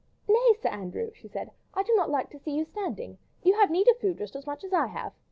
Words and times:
"Nay, 0.27 0.55
Sir 0.59 0.69
Andrew," 0.69 1.11
she 1.13 1.27
said, 1.27 1.51
"I 1.75 1.83
do 1.83 1.93
not 1.93 2.09
like 2.09 2.31
to 2.31 2.39
see 2.39 2.55
you 2.57 2.65
standing. 2.65 3.19
You 3.43 3.53
have 3.59 3.69
need 3.69 3.87
of 3.87 3.99
food 3.99 4.17
just 4.17 4.35
as 4.35 4.47
much 4.47 4.63
as 4.63 4.73
I 4.73 4.87
have. 4.87 5.13